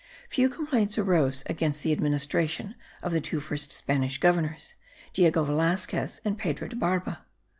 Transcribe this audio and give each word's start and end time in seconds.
Few 0.29 0.49
complaints 0.49 0.97
arose 0.97 1.43
against 1.45 1.83
the 1.83 1.91
administration 1.91 2.73
of 3.03 3.13
the 3.13 3.21
two 3.21 3.39
first 3.39 3.71
Spanish 3.71 4.17
governors, 4.17 4.73
Diego 5.13 5.43
Velasquez 5.43 6.19
and 6.25 6.39
Pedro 6.39 6.69
de 6.69 6.75
Barba. 6.75 7.23